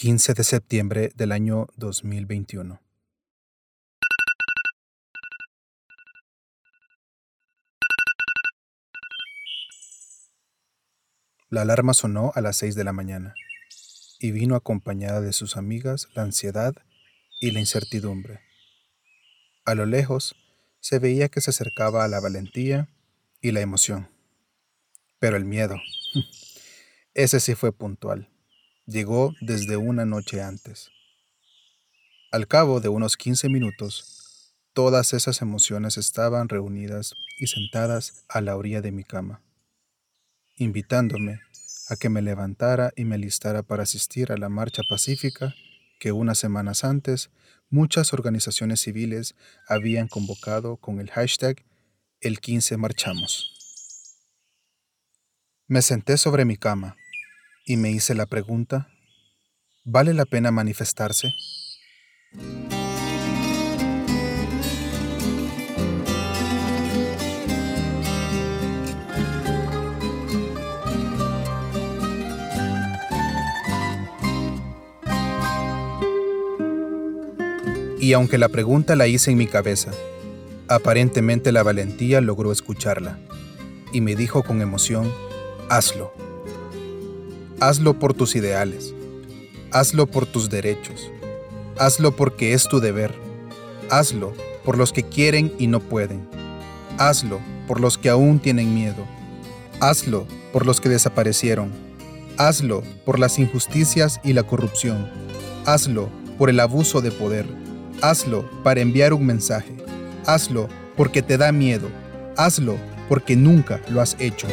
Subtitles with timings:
[0.00, 2.80] 15 de septiembre del año 2021.
[11.48, 13.34] La alarma sonó a las 6 de la mañana
[14.20, 16.76] y vino acompañada de sus amigas la ansiedad
[17.40, 18.38] y la incertidumbre.
[19.64, 20.36] A lo lejos
[20.78, 22.88] se veía que se acercaba a la valentía
[23.40, 24.08] y la emoción.
[25.18, 25.74] Pero el miedo,
[27.14, 28.28] ese sí fue puntual.
[28.88, 30.88] Llegó desde una noche antes.
[32.32, 38.56] Al cabo de unos 15 minutos, todas esas emociones estaban reunidas y sentadas a la
[38.56, 39.42] orilla de mi cama,
[40.56, 41.38] invitándome
[41.90, 45.54] a que me levantara y me alistara para asistir a la marcha pacífica
[46.00, 47.28] que unas semanas antes
[47.68, 49.34] muchas organizaciones civiles
[49.66, 51.62] habían convocado con el hashtag
[52.22, 53.52] El 15 Marchamos.
[55.66, 56.96] Me senté sobre mi cama
[57.68, 58.88] y me hice la pregunta,
[59.84, 61.34] ¿vale la pena manifestarse?
[78.00, 79.90] Y aunque la pregunta la hice en mi cabeza,
[80.68, 83.18] aparentemente la valentía logró escucharla
[83.92, 85.12] y me dijo con emoción,
[85.68, 86.27] hazlo.
[87.60, 88.94] Hazlo por tus ideales.
[89.72, 91.10] Hazlo por tus derechos.
[91.76, 93.12] Hazlo porque es tu deber.
[93.90, 94.32] Hazlo
[94.64, 96.28] por los que quieren y no pueden.
[96.98, 99.04] Hazlo por los que aún tienen miedo.
[99.80, 101.72] Hazlo por los que desaparecieron.
[102.36, 105.10] Hazlo por las injusticias y la corrupción.
[105.66, 107.46] Hazlo por el abuso de poder.
[108.02, 109.74] Hazlo para enviar un mensaje.
[110.26, 111.88] Hazlo porque te da miedo.
[112.36, 112.76] Hazlo
[113.08, 114.46] porque nunca lo has hecho.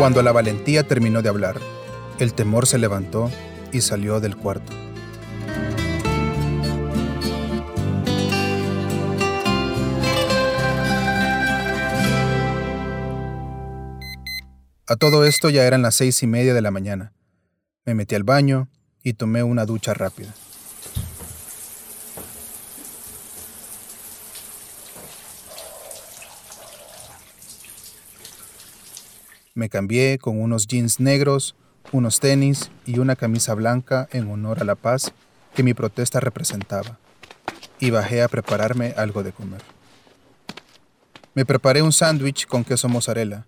[0.00, 1.60] Cuando la valentía terminó de hablar,
[2.18, 3.30] el temor se levantó
[3.70, 4.72] y salió del cuarto.
[14.86, 17.12] A todo esto ya eran las seis y media de la mañana.
[17.84, 18.70] Me metí al baño
[19.02, 20.32] y tomé una ducha rápida.
[29.54, 31.56] Me cambié con unos jeans negros,
[31.90, 35.12] unos tenis y una camisa blanca en honor a la paz
[35.54, 36.98] que mi protesta representaba,
[37.80, 39.62] y bajé a prepararme algo de comer.
[41.34, 43.44] Me preparé un sándwich con queso mozzarella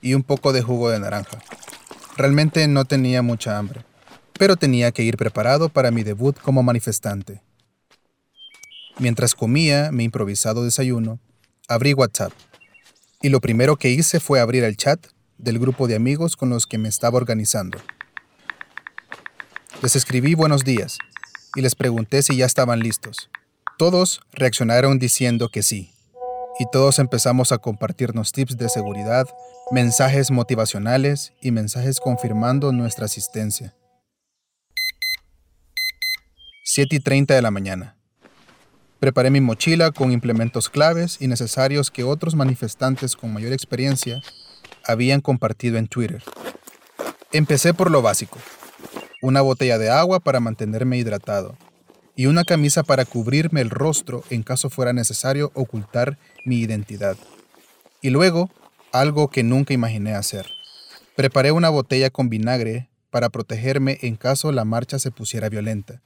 [0.00, 1.38] y un poco de jugo de naranja.
[2.16, 3.84] Realmente no tenía mucha hambre,
[4.38, 7.42] pero tenía que ir preparado para mi debut como manifestante.
[8.98, 11.18] Mientras comía mi improvisado desayuno,
[11.68, 12.32] abrí WhatsApp
[13.20, 15.06] y lo primero que hice fue abrir el chat
[15.38, 17.78] del grupo de amigos con los que me estaba organizando.
[19.80, 20.98] Les escribí buenos días
[21.54, 23.30] y les pregunté si ya estaban listos.
[23.78, 25.92] Todos reaccionaron diciendo que sí
[26.58, 29.26] y todos empezamos a compartirnos tips de seguridad,
[29.70, 33.76] mensajes motivacionales y mensajes confirmando nuestra asistencia.
[36.64, 37.96] 7 y 30 de la mañana.
[38.98, 44.20] Preparé mi mochila con implementos claves y necesarios que otros manifestantes con mayor experiencia
[44.88, 46.22] habían compartido en Twitter.
[47.30, 48.38] Empecé por lo básico.
[49.22, 51.56] Una botella de agua para mantenerme hidratado
[52.16, 57.16] y una camisa para cubrirme el rostro en caso fuera necesario ocultar mi identidad.
[58.00, 58.50] Y luego,
[58.90, 60.46] algo que nunca imaginé hacer.
[61.14, 66.00] Preparé una botella con vinagre para protegerme en caso la marcha se pusiera violenta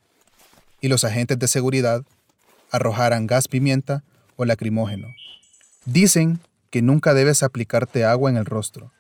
[0.81, 2.03] y los agentes de seguridad
[2.71, 4.03] arrojaran gas pimienta
[4.37, 5.09] o lacrimógeno.
[5.84, 6.41] Dicen
[6.72, 8.93] que nunca debes aplicarte agua en el rostro,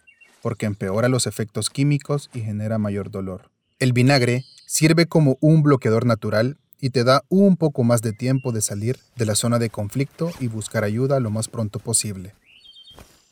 [0.42, 3.50] porque empeora los efectos químicos y genera mayor dolor.
[3.78, 8.52] El vinagre sirve como un bloqueador natural y te da un poco más de tiempo
[8.52, 12.34] de salir de la zona de conflicto y buscar ayuda lo más pronto posible.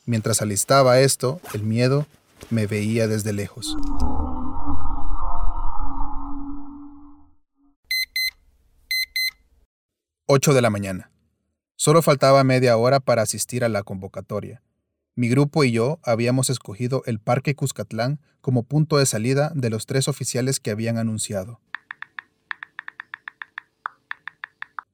[0.07, 2.07] Mientras alistaba esto, el miedo
[2.49, 3.77] me veía desde lejos.
[10.25, 11.11] Ocho de la mañana.
[11.83, 14.61] Solo faltaba media hora para asistir a la convocatoria.
[15.15, 19.87] Mi grupo y yo habíamos escogido el Parque Cuscatlán como punto de salida de los
[19.87, 21.59] tres oficiales que habían anunciado.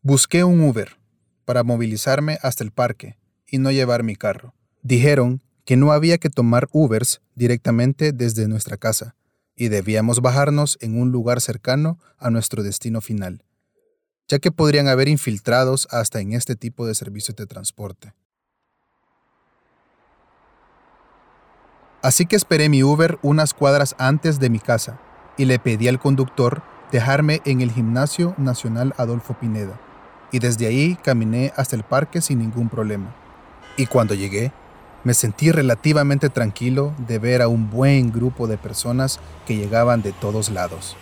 [0.01, 0.95] Busqué un Uber
[1.43, 4.53] para movilizarme hasta el parque y no llevar mi carro.
[4.81, 9.17] Dijeron que no había que tomar Ubers directamente desde nuestra casa
[9.57, 13.43] y debíamos bajarnos en un lugar cercano a nuestro destino final,
[14.27, 18.13] ya que podrían haber infiltrados hasta en este tipo de servicios de transporte.
[22.01, 24.99] Así que esperé mi Uber unas cuadras antes de mi casa
[25.37, 29.79] y le pedí al conductor dejarme en el Gimnasio Nacional Adolfo Pineda,
[30.31, 33.13] y desde ahí caminé hasta el parque sin ningún problema.
[33.75, 34.51] Y cuando llegué,
[35.03, 40.11] me sentí relativamente tranquilo de ver a un buen grupo de personas que llegaban de
[40.11, 40.95] todos lados.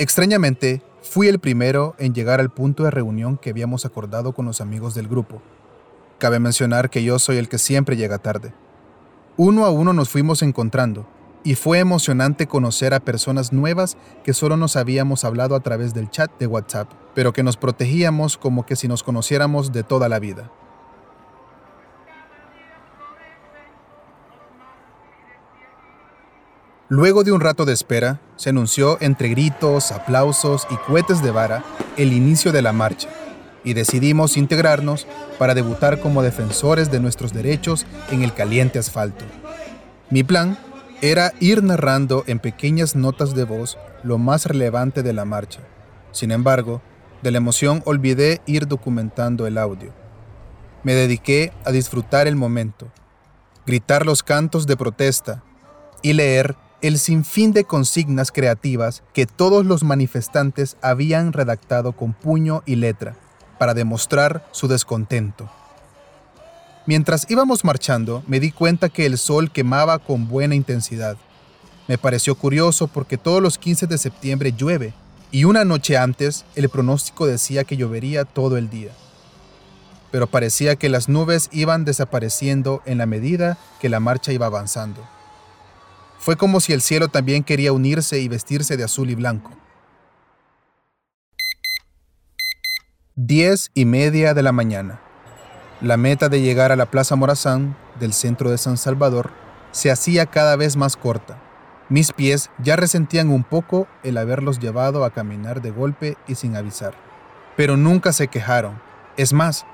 [0.00, 4.62] Extrañamente, fui el primero en llegar al punto de reunión que habíamos acordado con los
[4.62, 5.42] amigos del grupo.
[6.16, 8.54] Cabe mencionar que yo soy el que siempre llega tarde.
[9.36, 11.06] Uno a uno nos fuimos encontrando,
[11.44, 16.08] y fue emocionante conocer a personas nuevas que solo nos habíamos hablado a través del
[16.08, 20.18] chat de WhatsApp, pero que nos protegíamos como que si nos conociéramos de toda la
[20.18, 20.50] vida.
[26.90, 31.62] Luego de un rato de espera, se anunció entre gritos, aplausos y cohetes de vara
[31.96, 33.08] el inicio de la marcha,
[33.62, 35.06] y decidimos integrarnos
[35.38, 39.24] para debutar como defensores de nuestros derechos en el caliente asfalto.
[40.10, 40.58] Mi plan
[41.00, 45.60] era ir narrando en pequeñas notas de voz lo más relevante de la marcha.
[46.10, 46.82] Sin embargo,
[47.22, 49.92] de la emoción olvidé ir documentando el audio.
[50.82, 52.90] Me dediqué a disfrutar el momento,
[53.64, 55.44] gritar los cantos de protesta
[56.02, 62.62] y leer el sinfín de consignas creativas que todos los manifestantes habían redactado con puño
[62.64, 63.16] y letra
[63.58, 65.50] para demostrar su descontento.
[66.86, 71.18] Mientras íbamos marchando, me di cuenta que el sol quemaba con buena intensidad.
[71.86, 74.94] Me pareció curioso porque todos los 15 de septiembre llueve
[75.30, 78.92] y una noche antes el pronóstico decía que llovería todo el día.
[80.10, 85.06] Pero parecía que las nubes iban desapareciendo en la medida que la marcha iba avanzando.
[86.20, 89.52] Fue como si el cielo también quería unirse y vestirse de azul y blanco.
[93.16, 95.00] Diez y media de la mañana.
[95.80, 99.30] La meta de llegar a la Plaza Morazán del centro de San Salvador
[99.72, 101.42] se hacía cada vez más corta.
[101.88, 106.54] Mis pies ya resentían un poco el haberlos llevado a caminar de golpe y sin
[106.54, 106.92] avisar.
[107.56, 108.78] Pero nunca se quejaron.
[109.16, 109.64] Es más,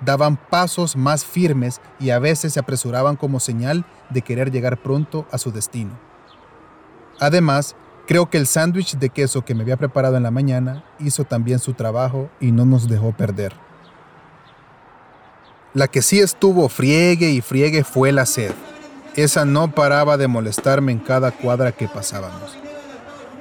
[0.00, 5.26] daban pasos más firmes y a veces se apresuraban como señal de querer llegar pronto
[5.30, 5.98] a su destino.
[7.18, 7.74] Además,
[8.06, 11.58] creo que el sándwich de queso que me había preparado en la mañana hizo también
[11.58, 13.54] su trabajo y no nos dejó perder.
[15.72, 18.52] La que sí estuvo friegue y friegue fue la sed.
[19.14, 22.56] Esa no paraba de molestarme en cada cuadra que pasábamos.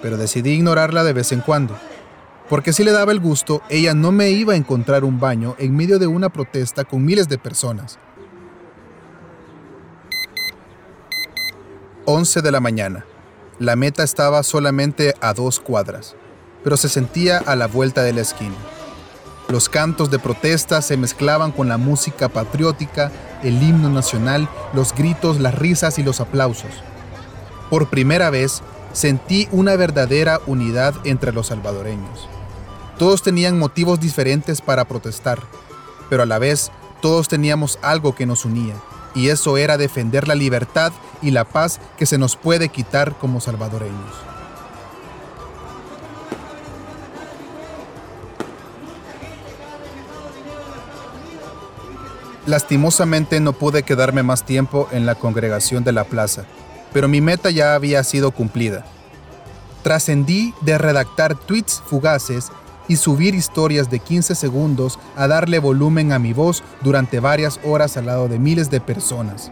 [0.01, 1.77] Pero decidí ignorarla de vez en cuando.
[2.49, 5.75] Porque si le daba el gusto, ella no me iba a encontrar un baño en
[5.75, 7.97] medio de una protesta con miles de personas.
[12.05, 13.05] 11 de la mañana.
[13.57, 16.15] La meta estaba solamente a dos cuadras,
[16.63, 18.55] pero se sentía a la vuelta de la esquina.
[19.47, 23.11] Los cantos de protesta se mezclaban con la música patriótica,
[23.43, 26.71] el himno nacional, los gritos, las risas y los aplausos.
[27.69, 28.61] Por primera vez
[28.93, 32.29] sentí una verdadera unidad entre los salvadoreños.
[32.97, 35.41] Todos tenían motivos diferentes para protestar,
[36.09, 36.71] pero a la vez
[37.01, 38.75] todos teníamos algo que nos unía,
[39.13, 43.41] y eso era defender la libertad y la paz que se nos puede quitar como
[43.41, 44.13] salvadoreños.
[52.45, 56.45] Lastimosamente no pude quedarme más tiempo en la congregación de la plaza,
[56.93, 58.85] pero mi meta ya había sido cumplida.
[59.83, 62.51] Trascendí de redactar tweets fugaces
[62.87, 67.97] y subir historias de 15 segundos a darle volumen a mi voz durante varias horas
[67.97, 69.51] al lado de miles de personas.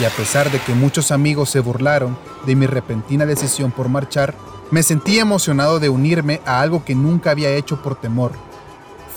[0.00, 4.34] Y a pesar de que muchos amigos se burlaron de mi repentina decisión por marchar,
[4.70, 8.32] me sentí emocionado de unirme a algo que nunca había hecho por temor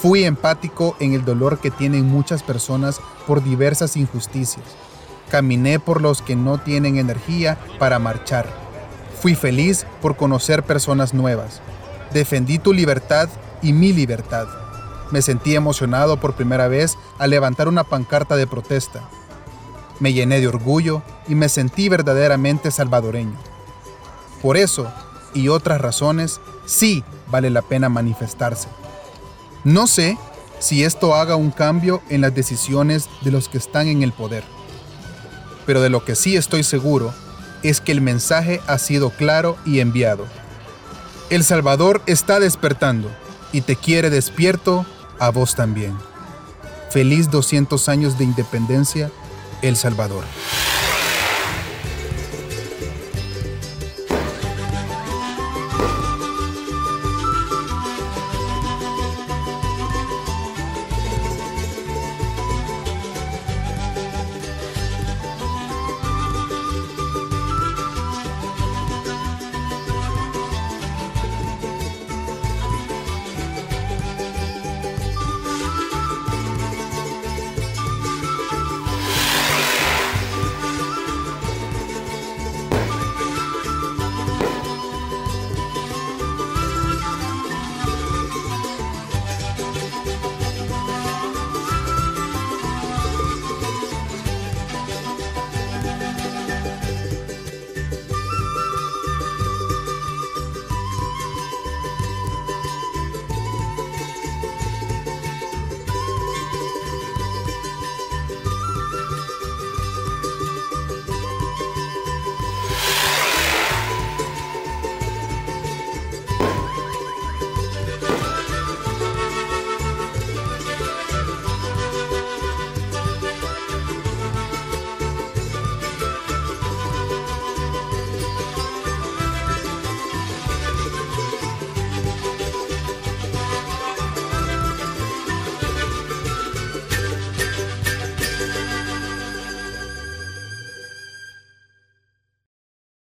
[0.01, 4.65] Fui empático en el dolor que tienen muchas personas por diversas injusticias.
[5.29, 8.47] Caminé por los que no tienen energía para marchar.
[9.21, 11.61] Fui feliz por conocer personas nuevas.
[12.13, 13.29] Defendí tu libertad
[13.61, 14.47] y mi libertad.
[15.11, 19.01] Me sentí emocionado por primera vez al levantar una pancarta de protesta.
[19.99, 23.37] Me llené de orgullo y me sentí verdaderamente salvadoreño.
[24.41, 24.91] Por eso
[25.33, 28.67] y otras razones, sí vale la pena manifestarse.
[29.63, 30.17] No sé
[30.59, 34.43] si esto haga un cambio en las decisiones de los que están en el poder,
[35.65, 37.13] pero de lo que sí estoy seguro
[37.63, 40.25] es que el mensaje ha sido claro y enviado.
[41.31, 43.09] El Salvador está despertando
[43.53, 44.85] y te quiere despierto
[45.17, 45.97] a vos también.
[46.89, 49.09] Feliz 200 años de independencia,
[49.61, 50.25] El Salvador.